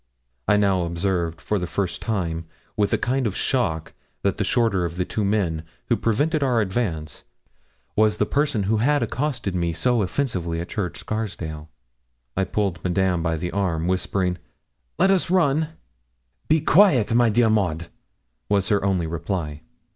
[0.47, 3.93] I now observed for the first time, with a kind of shock,
[4.23, 7.23] that the shorter of the two men, who prevented our advance,
[7.95, 11.69] was the person who had accosted me so offensively at Church Scarsdale.
[12.35, 14.39] I pulled Madame by the arm, whispering,
[14.97, 15.67] 'Let us run.'
[16.47, 17.89] 'Be quaite, my dear Maud,'
[18.49, 19.61] was her only reply.